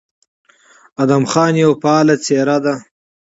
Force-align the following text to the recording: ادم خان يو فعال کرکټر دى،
ادم 1.01 1.23
خان 1.31 1.53
يو 1.63 1.71
فعال 1.81 2.07
کرکټر 2.13 2.47
دى، 2.63 2.75